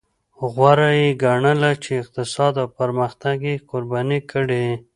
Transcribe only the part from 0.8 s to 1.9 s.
یې ګڼله